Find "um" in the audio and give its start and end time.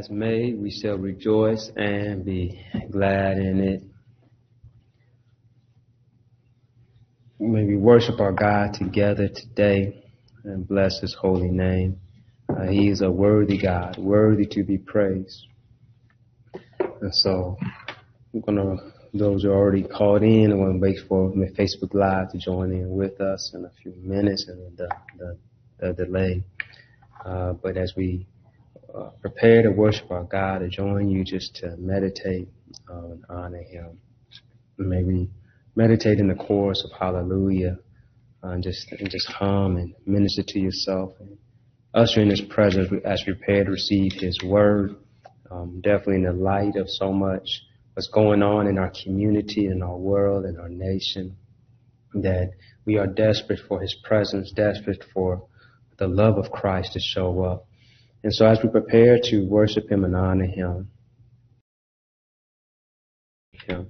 45.50-45.80